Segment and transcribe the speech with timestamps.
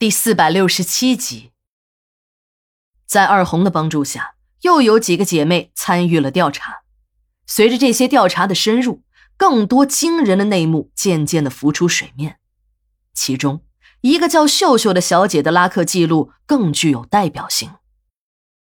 [0.00, 1.50] 第四百六十七集，
[3.04, 6.84] 在二红的帮助下，又有几个姐妹参与了调查。
[7.46, 9.02] 随着这些调查的深入，
[9.36, 12.38] 更多惊人的内幕渐渐的浮出水面。
[13.12, 13.62] 其中，
[14.00, 17.72] 一个叫秀秀的小姐的拉客记录更具有代表性。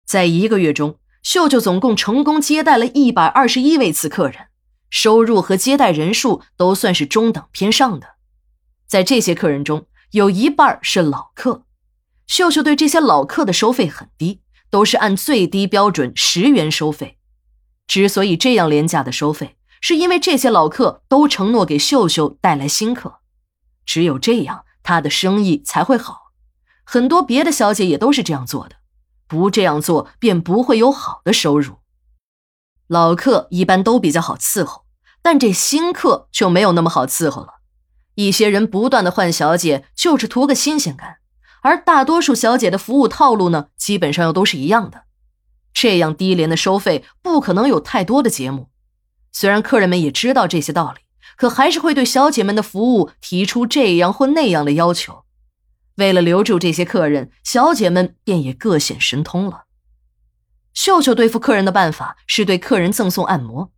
[0.07, 4.47] 在一个月中，秀秀总共成功接待了一百二十一位次客人，
[4.89, 8.15] 收入和接待人数都算是中等偏上的。
[8.87, 11.63] 在这些客人中，有一半是老客，
[12.25, 17.17] 秀秀对这些老客的收费很低，都是按最低标准十元收费。
[17.87, 23.19] 之所以这样廉价的收费，是因为这些老客都承诺给秀秀带来新客，
[23.85, 26.31] 只有这样，她的生意才会好。
[26.83, 28.77] 很多别的小姐也都是这样做的，
[29.27, 31.79] 不这样做便不会有好的收入。
[32.87, 34.85] 老客一般都比较好伺候，
[35.21, 37.55] 但这新客就没有那么好伺候了。
[38.17, 41.17] 一些人不断的换小姐，就是图个新鲜感，
[41.61, 45.03] 而大多数小姐的服务套路呢，基本上又都是一样的。
[45.71, 48.69] 这样低廉的收费，不可能有太多的节目。
[49.31, 51.01] 虽然客人们也知道这些道理，
[51.35, 55.23] 可还是会对小姐们的服务提出这样或那样的要求。
[55.97, 59.65] 为了留住这些客人，小姐们便也各显神通了。
[60.73, 63.71] 秀秀对付客人的办法是对客人赠送按摩。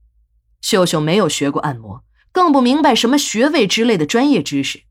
[0.61, 2.03] 秀秀没有学过按摩。
[2.31, 4.83] 更不明白什么穴位之类的专业知识，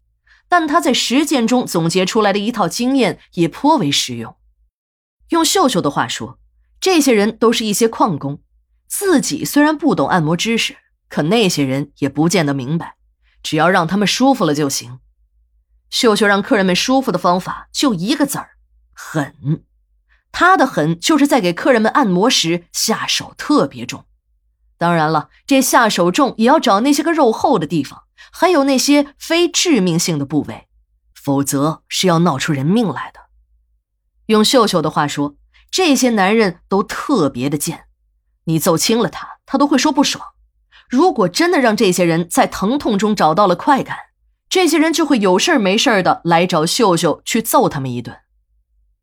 [0.49, 4.37] 但他在实践中总结出来的一套经验也颇为实用。
[5.31, 6.39] 用秀秀的话说，
[6.81, 8.41] 这些人都是一些矿工，
[8.87, 10.77] 自己虽然不懂按摩知识，
[11.09, 12.97] 可那些人也不见得明白，
[13.43, 15.01] 只要让他们舒服了就行。
[15.91, 18.51] 秀秀让客人们舒服的方法就一个字儿：
[18.93, 19.65] 狠。
[20.31, 24.05] 他的狠就是在给客人们按摩时下手特别重。
[24.79, 30.69] 当然了，这下手重也要找那些个肉厚的地方，还有那些非致命性的部位，
[31.15, 33.21] 否则是要闹出人命来的。
[34.27, 35.35] 用秀秀的话说，
[35.71, 37.87] 这些男人都特别的贱，
[38.45, 40.25] 你揍轻了他，他都会说不爽。
[40.89, 43.97] 如果真的让这些人在疼痛中找到了快感，
[44.49, 48.17] 这些人就会有事没事的来找秀秀去揍他们一顿。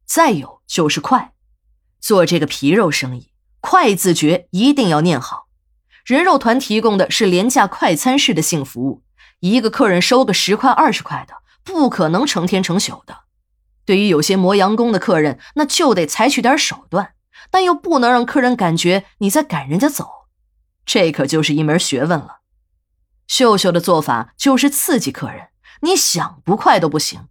[0.06, 1.34] 再有就是快，
[2.00, 5.45] 做这个皮肉生意，快字诀一定要念好。
[6.06, 9.02] 人肉团提供的是廉价快餐式的性服务，
[9.40, 13.22] 一个客人收个十块二十块的，不可能成天成宿的。
[13.86, 17.14] 对于有些磨洋工的客人，那就得采取点手段，
[17.50, 20.08] 但又不能让客人感觉你在赶人家走，
[20.86, 22.42] 这可就是一门学问了。
[23.28, 25.48] 秀秀的做法就是刺激客人，
[25.82, 27.28] 你想不快都不行。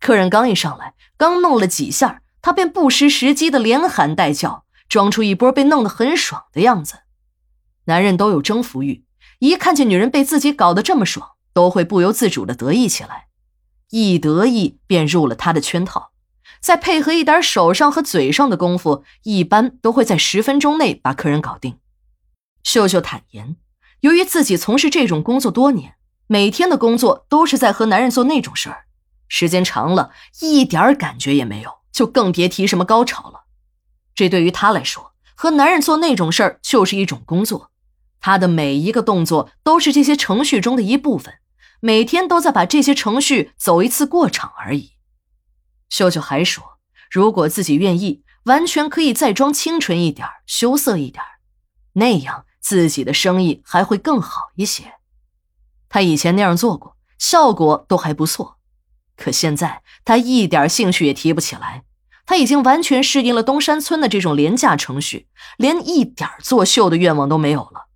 [0.00, 7.00] 客人刚一上来，刚弄了几下，他便不失时机的连喊带叫，装出一波被弄得很爽的样子。
[7.84, 9.04] 男人都有征服欲，
[9.38, 13.26] 一看见女人被自己搞得这么爽，都会不由自主的得意起来，
[13.90, 16.12] 一得意便入了他的圈套。
[16.60, 21.78] 再配合一点手上和嘴上的功夫，一般都会在十分钟内把客人搞定。
[22.62, 23.56] 秀秀坦言，
[24.00, 25.94] 由于自己从事这种工作多年，
[26.26, 28.84] 每天的工作都是在和男人做那种事儿，
[29.26, 30.10] 时间长了，
[30.40, 33.44] 一点感觉也没有，就更别提什么高潮了。
[34.14, 37.69] 这对于他来说，和男人做那种事儿就是一种工作。
[38.20, 41.34] 他的每一个动作都是这些程序中的一部分，
[41.80, 44.92] 每天都在把这些程序走一次过场而已。
[45.88, 46.78] 秀秀还说，
[47.10, 51.22] 如果自己愿意，完全可以再装清纯一点、羞涩一点，
[51.94, 54.94] 那样自己的生意还会更好一些。
[55.88, 58.58] 他以前那样做过，效果都还不错，
[59.16, 61.84] 可现在他一点兴趣也提不起来。
[62.26, 65.26] 他已经完全适应了东山村的这种廉价程序，
[65.56, 67.88] 连一点作秀的愿望都没有了。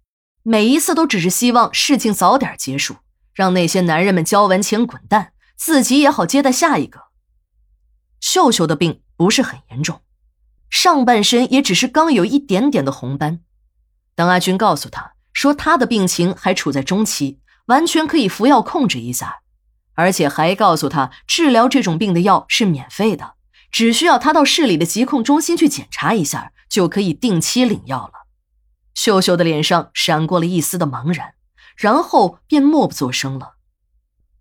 [0.47, 2.97] 每一次都只是希望事情早点结束，
[3.33, 7.05] 让那些男人们交完钱滚蛋，自己也好接待下一个。
[8.21, 10.03] 秀秀的病不是很严重，
[10.69, 13.41] 上半身也只是刚有一点点的红斑。
[14.15, 19.39] 当阿军告诉他说他的病情还处在中期，完全可以服药控制一下，
[19.95, 23.37] 而且还告诉他治疗这种病的药是免费的，
[23.73, 28.24] 只需要他到市里的疾控中心去检查一下，就可以定期领药了。
[28.95, 31.35] 秀秀的脸上闪过了一丝的茫然，
[31.77, 33.55] 然后便默不作声了。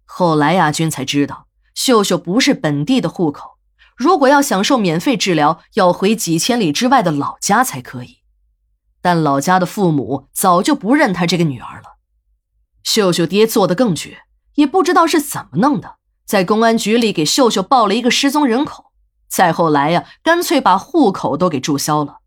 [0.06, 3.58] 后来亚军才知道，秀秀不是本地的户口，
[3.98, 8.20] 如果要享受免费治疗，要回几千里之外的老家才可以。
[9.02, 11.98] 但老家的父母早就不认他这个女儿了。
[12.84, 14.20] 秀秀爹做的更绝，
[14.54, 15.96] 也不知道是怎么弄的，
[16.26, 18.92] 在公安局里给秀秀报了一个失踪人口，
[19.28, 22.20] 再后来呀，干脆把户口都给注销了。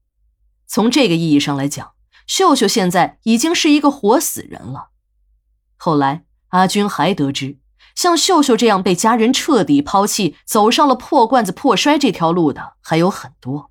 [0.66, 1.95] 从这个意义上来讲。
[2.26, 4.88] 秀秀现在已经是一个活死人了。
[5.76, 7.58] 后来，阿军还得知，
[7.94, 13.70] 像秀秀这样被家人彻底抛弃，走上了破罐子破摔这条路的还有很多。